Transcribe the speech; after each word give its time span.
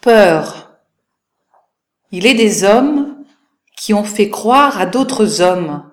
Peur. 0.00 0.78
Il 2.10 2.24
est 2.24 2.34
des 2.34 2.64
hommes 2.64 3.22
qui 3.76 3.92
ont 3.92 4.04
fait 4.04 4.30
croire 4.30 4.80
à 4.80 4.86
d'autres 4.86 5.42
hommes 5.42 5.92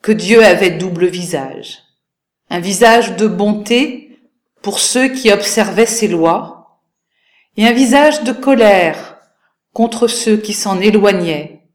que 0.00 0.12
Dieu 0.12 0.44
avait 0.44 0.70
double 0.70 1.06
visage. 1.06 1.80
Un 2.50 2.60
visage 2.60 3.16
de 3.16 3.26
bonté 3.26 4.20
pour 4.62 4.78
ceux 4.78 5.08
qui 5.08 5.32
observaient 5.32 5.86
ses 5.86 6.06
lois 6.06 6.82
et 7.56 7.66
un 7.66 7.72
visage 7.72 8.22
de 8.22 8.30
colère 8.30 9.18
contre 9.72 10.06
ceux 10.06 10.36
qui 10.36 10.52
s'en 10.52 10.80
éloignaient. 10.80 11.68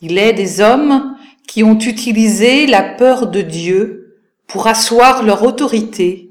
Il 0.00 0.16
est 0.16 0.32
des 0.32 0.62
hommes 0.62 1.14
qui 1.46 1.62
ont 1.62 1.78
utilisé 1.78 2.66
la 2.66 2.82
peur 2.82 3.26
de 3.26 3.42
Dieu 3.42 4.16
pour 4.46 4.66
asseoir 4.66 5.24
leur 5.24 5.42
autorité 5.42 6.30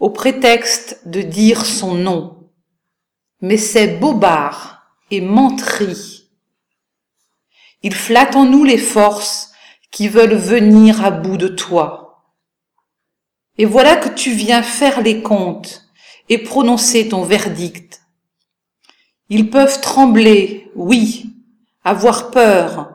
au 0.00 0.10
prétexte 0.10 1.06
de 1.06 1.22
dire 1.22 1.64
son 1.64 1.94
nom. 1.94 2.39
Mais 3.40 3.56
c'est 3.56 3.98
bobard 3.98 4.82
et 5.10 5.20
menterie. 5.20 6.28
Il 7.82 7.94
flatte 7.94 8.36
en 8.36 8.44
nous 8.44 8.64
les 8.64 8.78
forces 8.78 9.52
qui 9.90 10.08
veulent 10.08 10.34
venir 10.34 11.04
à 11.04 11.10
bout 11.10 11.36
de 11.36 11.48
toi. 11.48 12.24
Et 13.56 13.64
voilà 13.64 13.96
que 13.96 14.08
tu 14.08 14.32
viens 14.32 14.62
faire 14.62 15.00
les 15.00 15.22
comptes 15.22 15.86
et 16.28 16.38
prononcer 16.38 17.08
ton 17.08 17.24
verdict. 17.24 18.02
Ils 19.28 19.50
peuvent 19.50 19.80
trembler, 19.80 20.70
oui, 20.74 21.34
avoir 21.84 22.30
peur, 22.30 22.94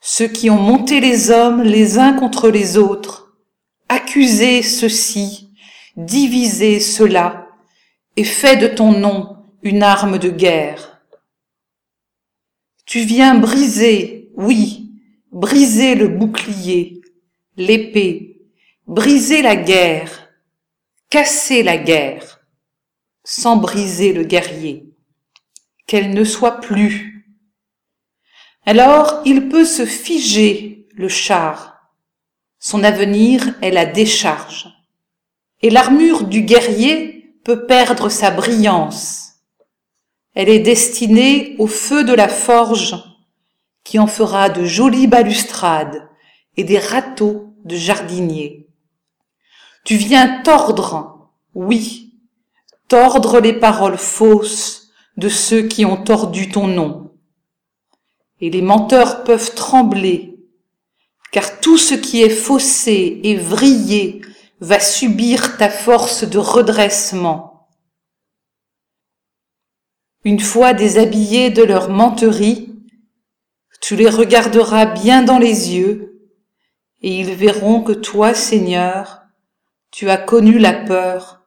ceux 0.00 0.28
qui 0.28 0.50
ont 0.50 0.58
monté 0.58 1.00
les 1.00 1.30
hommes 1.30 1.62
les 1.62 1.98
uns 1.98 2.14
contre 2.14 2.48
les 2.48 2.76
autres, 2.76 3.34
accusé 3.88 4.62
ceux-ci, 4.62 5.50
divisé 5.96 6.80
ceux-là, 6.80 7.48
et 8.16 8.24
fait 8.24 8.56
de 8.56 8.66
ton 8.66 8.92
nom 8.92 9.41
une 9.62 9.84
arme 9.84 10.18
de 10.18 10.28
guerre. 10.28 11.00
Tu 12.84 13.00
viens 13.00 13.36
briser, 13.36 14.30
oui, 14.34 14.90
briser 15.30 15.94
le 15.94 16.08
bouclier, 16.08 17.00
l'épée, 17.56 18.42
briser 18.88 19.40
la 19.40 19.54
guerre, 19.54 20.28
casser 21.10 21.62
la 21.62 21.76
guerre, 21.76 22.40
sans 23.22 23.56
briser 23.56 24.12
le 24.12 24.24
guerrier, 24.24 24.92
qu'elle 25.86 26.10
ne 26.10 26.24
soit 26.24 26.60
plus. 26.60 27.28
Alors 28.66 29.22
il 29.24 29.48
peut 29.48 29.64
se 29.64 29.86
figer, 29.86 30.88
le 30.94 31.08
char. 31.08 31.88
Son 32.58 32.82
avenir 32.82 33.56
est 33.62 33.70
la 33.70 33.86
décharge. 33.86 34.68
Et 35.62 35.70
l'armure 35.70 36.24
du 36.24 36.42
guerrier 36.42 37.36
peut 37.44 37.66
perdre 37.66 38.08
sa 38.08 38.30
brillance. 38.30 39.21
Elle 40.34 40.48
est 40.48 40.60
destinée 40.60 41.56
au 41.58 41.66
feu 41.66 42.04
de 42.04 42.14
la 42.14 42.28
forge 42.28 42.96
qui 43.84 43.98
en 43.98 44.06
fera 44.06 44.48
de 44.48 44.64
jolies 44.64 45.06
balustrades 45.06 46.08
et 46.56 46.64
des 46.64 46.78
râteaux 46.78 47.54
de 47.64 47.76
jardiniers. 47.76 48.68
Tu 49.84 49.96
viens 49.96 50.42
tordre, 50.42 51.30
oui, 51.54 52.14
tordre 52.88 53.40
les 53.40 53.52
paroles 53.52 53.98
fausses 53.98 54.90
de 55.16 55.28
ceux 55.28 55.62
qui 55.62 55.84
ont 55.84 56.02
tordu 56.02 56.50
ton 56.50 56.66
nom. 56.66 57.12
Et 58.40 58.50
les 58.50 58.62
menteurs 58.62 59.24
peuvent 59.24 59.54
trembler, 59.54 60.38
car 61.30 61.60
tout 61.60 61.78
ce 61.78 61.94
qui 61.94 62.22
est 62.22 62.30
faussé 62.30 63.20
et 63.22 63.36
vrillé 63.36 64.22
va 64.60 64.80
subir 64.80 65.56
ta 65.58 65.68
force 65.68 66.24
de 66.24 66.38
redressement. 66.38 67.51
Une 70.24 70.38
fois 70.38 70.72
déshabillés 70.72 71.50
de 71.50 71.64
leur 71.64 71.90
menterie, 71.90 72.72
tu 73.80 73.96
les 73.96 74.08
regarderas 74.08 74.86
bien 74.86 75.22
dans 75.22 75.38
les 75.38 75.72
yeux, 75.72 76.28
et 77.00 77.18
ils 77.18 77.34
verront 77.34 77.82
que 77.82 77.90
toi, 77.90 78.32
Seigneur, 78.32 79.22
tu 79.90 80.08
as 80.10 80.18
connu 80.18 80.58
la 80.58 80.74
peur 80.74 81.42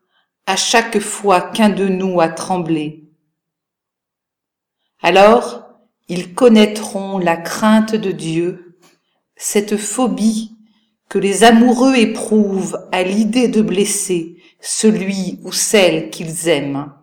à 0.45 0.57
chaque 0.57 0.99
fois 0.99 1.39
qu'un 1.39 1.69
de 1.69 1.87
nous 1.87 2.19
a 2.19 2.27
tremblé. 2.27 3.09
Alors, 5.01 5.65
ils 6.09 6.33
connaîtront 6.33 7.17
la 7.17 7.37
crainte 7.37 7.95
de 7.95 8.11
Dieu, 8.11 8.77
cette 9.37 9.77
phobie 9.77 10.51
que 11.07 11.17
les 11.17 11.45
amoureux 11.45 11.95
éprouvent 11.95 12.77
à 12.91 13.03
l'idée 13.03 13.47
de 13.47 13.61
blesser 13.61 14.35
celui 14.59 15.39
ou 15.43 15.53
celle 15.53 16.09
qu'ils 16.09 16.49
aiment. 16.49 16.93